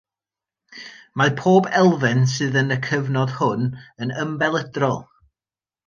[1.21, 3.71] Mae pob elfen sydd yn y cyfnod hwn
[4.07, 5.01] yn ymbelydrol.